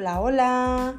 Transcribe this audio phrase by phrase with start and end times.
[0.00, 0.94] Hola, hola.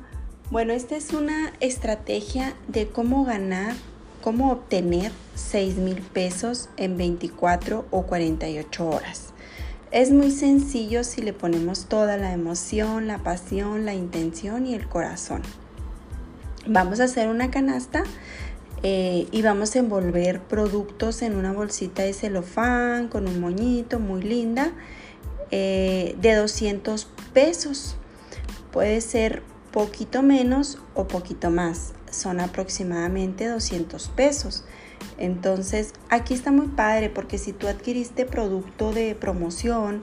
[0.51, 3.73] Bueno, esta es una estrategia de cómo ganar,
[4.21, 9.33] cómo obtener 6 mil pesos en 24 o 48 horas.
[9.89, 14.87] Es muy sencillo si le ponemos toda la emoción, la pasión, la intención y el
[14.87, 15.41] corazón.
[16.67, 18.03] Vamos a hacer una canasta
[18.83, 24.21] eh, y vamos a envolver productos en una bolsita de celofán con un moñito muy
[24.21, 24.73] linda
[25.49, 27.95] eh, de 200 pesos.
[28.71, 31.93] Puede ser poquito menos o poquito más.
[32.09, 34.63] Son aproximadamente 200 pesos.
[35.17, 40.01] Entonces, aquí está muy padre porque si tú adquiriste producto de promoción,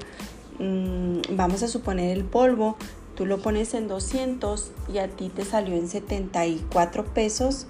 [0.58, 2.76] mm, vamos a suponer el polvo,
[3.14, 7.66] tú lo pones en 200 y a ti te salió en 74 pesos,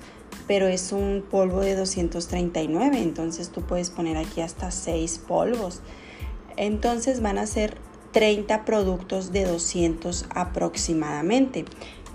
[0.47, 5.81] pero es un polvo de 239, entonces tú puedes poner aquí hasta 6 polvos.
[6.57, 7.79] Entonces van a ser
[8.13, 11.65] 30 productos de 200 aproximadamente.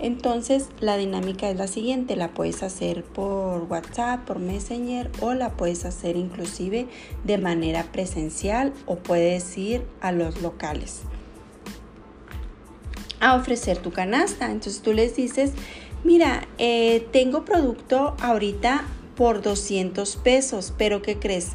[0.00, 5.50] Entonces la dinámica es la siguiente, la puedes hacer por WhatsApp, por Messenger o la
[5.50, 6.88] puedes hacer inclusive
[7.22, 11.02] de manera presencial o puedes ir a los locales
[13.24, 14.50] a ofrecer tu canasta.
[14.50, 15.52] Entonces tú les dices,
[16.04, 18.84] mira, eh, tengo producto ahorita
[19.16, 21.52] por 200 pesos, pero ¿qué crees?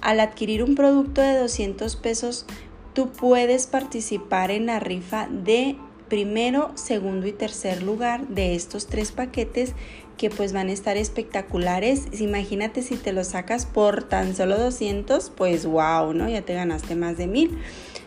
[0.00, 2.46] Al adquirir un producto de 200 pesos,
[2.92, 5.76] tú puedes participar en la rifa de
[6.08, 9.72] primero, segundo y tercer lugar de estos tres paquetes
[10.18, 12.20] que pues van a estar espectaculares.
[12.20, 16.28] Imagínate si te los sacas por tan solo 200, pues wow, ¿no?
[16.28, 17.58] Ya te ganaste más de mil.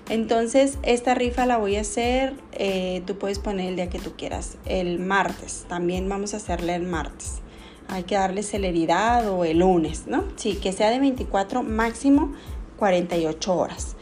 [0.08, 4.14] Entonces, esta rifa la voy a hacer, eh, tú puedes poner el día que tú
[4.16, 7.42] quieras, el martes, también vamos a hacerle el martes.
[7.88, 10.26] Hay que darle celeridad o el lunes, ¿no?
[10.36, 12.34] Sí, que sea de 24 máximo
[12.78, 13.95] 48 horas.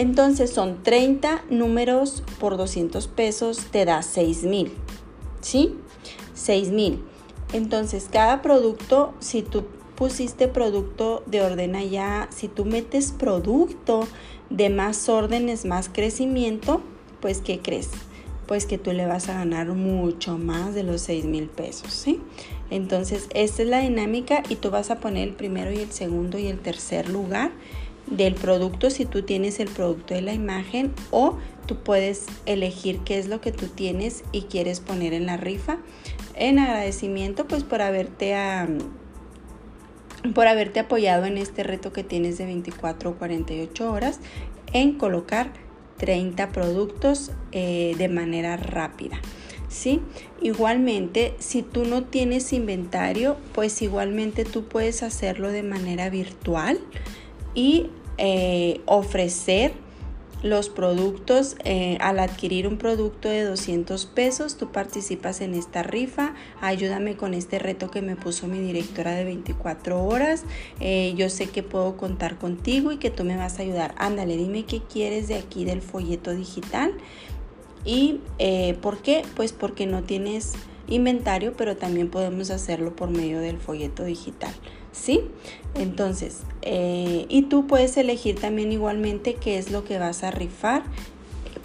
[0.00, 4.72] Entonces son 30 números por 200 pesos, te da 6 mil.
[5.42, 5.74] ¿Sí?
[6.32, 7.04] 6 mil.
[7.52, 9.64] Entonces cada producto, si tú
[9.96, 14.08] pusiste producto de orden allá, si tú metes producto
[14.48, 16.80] de más órdenes, más crecimiento,
[17.20, 17.90] pues ¿qué crees?
[18.46, 22.22] Pues que tú le vas a ganar mucho más de los 6 mil pesos, ¿sí?
[22.70, 26.38] Entonces, esta es la dinámica y tú vas a poner el primero y el segundo
[26.38, 27.50] y el tercer lugar
[28.10, 33.18] del producto si tú tienes el producto de la imagen o tú puedes elegir qué
[33.18, 35.78] es lo que tú tienes y quieres poner en la rifa
[36.34, 38.34] en agradecimiento pues por haberte
[40.34, 44.20] por haberte apoyado en este reto que tienes de 24 o 48 horas
[44.72, 45.52] en colocar
[45.96, 49.20] 30 productos eh, de manera rápida.
[49.68, 50.00] ¿Sí?
[50.42, 56.80] Igualmente, si tú no tienes inventario, pues igualmente tú puedes hacerlo de manera virtual
[57.54, 57.86] y
[58.22, 59.72] eh, ofrecer
[60.42, 61.56] los productos.
[61.64, 66.34] Eh, al adquirir un producto de 200 pesos, tú participas en esta rifa.
[66.60, 70.44] Ayúdame con este reto que me puso mi directora de 24 horas.
[70.80, 73.94] Eh, yo sé que puedo contar contigo y que tú me vas a ayudar.
[73.96, 76.92] Ándale, dime qué quieres de aquí del folleto digital.
[77.86, 78.20] ¿Y
[78.82, 79.22] por qué?
[79.34, 80.52] Pues porque no tienes
[80.86, 84.52] inventario, pero también podemos hacerlo por medio del folleto digital.
[84.92, 85.22] ¿Sí?
[85.74, 90.82] Entonces, eh, y tú puedes elegir también igualmente qué es lo que vas a rifar,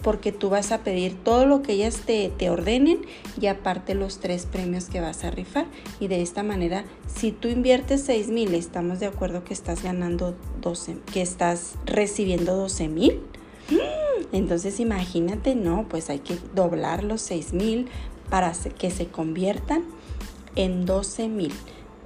[0.02, 3.00] porque tú vas a pedir todo lo que ellas te, te ordenen
[3.40, 5.66] y aparte los tres premios que vas a rifar.
[5.98, 10.36] Y de esta manera, si tú inviertes 6 mil, estamos de acuerdo que estás ganando
[10.60, 13.20] 12, que estás recibiendo 12 mil.
[14.32, 17.88] Entonces imagínate, no, pues hay que doblar los 6 mil
[18.30, 19.84] para que se conviertan
[20.56, 21.52] en 12 mil.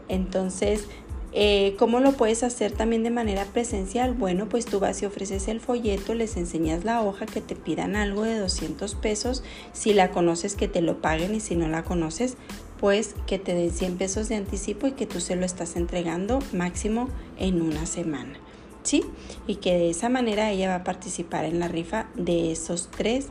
[0.08, 0.86] Entonces,
[1.32, 4.14] eh, ¿Cómo lo puedes hacer también de manera presencial?
[4.14, 7.94] Bueno, pues tú vas y ofreces el folleto, les enseñas la hoja, que te pidan
[7.94, 9.44] algo de 200 pesos.
[9.72, 12.36] Si la conoces, que te lo paguen y si no la conoces,
[12.80, 16.40] pues que te den 100 pesos de anticipo y que tú se lo estás entregando
[16.52, 17.08] máximo
[17.38, 18.34] en una semana.
[18.82, 19.04] ¿Sí?
[19.46, 23.28] Y que de esa manera ella va a participar en la rifa de esos tres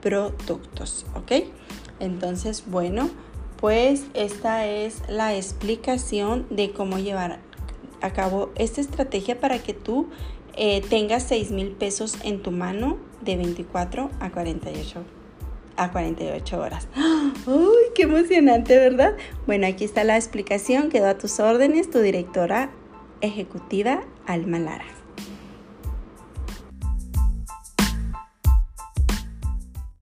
[0.00, 1.06] productos.
[1.14, 1.44] ¿Ok?
[2.00, 3.10] Entonces, bueno
[3.60, 7.40] pues esta es la explicación de cómo llevar
[8.00, 10.08] a cabo esta estrategia para que tú
[10.56, 15.04] eh, tengas 6 mil pesos en tu mano de 24 a 48
[15.76, 16.88] a 48 horas.
[17.46, 19.14] ¡Uy, qué emocionante, ¿verdad?
[19.46, 20.88] Bueno, aquí está la explicación.
[20.88, 22.70] Quedó a tus órdenes tu directora
[23.20, 24.95] ejecutiva Alma Lara.